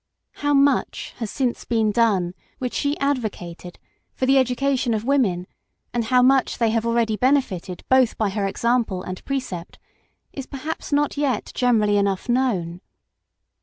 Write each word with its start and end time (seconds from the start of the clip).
How 0.41 0.55
much 0.55 1.13
has 1.17 1.29
since 1.29 1.63
been 1.63 1.91
done 1.91 2.33
which 2.57 2.73
she 2.73 2.97
advocated 2.97 3.77
for 4.15 4.25
the 4.25 4.39
education 4.39 4.95
of 4.95 5.05
women, 5.05 5.45
and 5.93 6.05
how 6.05 6.23
much 6.23 6.57
they 6.57 6.71
have 6.71 6.87
already 6.87 7.15
benefited 7.17 7.83
both 7.87 8.17
by 8.17 8.29
her 8.29 8.47
example 8.47 9.03
and 9.03 9.23
precept, 9.25 9.77
is 10.33 10.47
perhaps 10.47 10.91
not 10.91 11.17
yet 11.17 11.51
generally 11.53 11.97
enough 11.97 12.27
known. 12.27 12.81